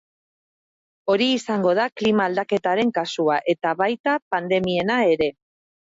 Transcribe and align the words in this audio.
Hori 1.15 1.27
izango 1.33 1.75
da 1.81 1.85
klima 2.01 2.27
aldaketaren 2.31 2.95
kasua, 2.97 3.39
eta 3.57 3.75
baita 3.83 4.17
pandemiena 4.37 5.01
ere. 5.15 5.29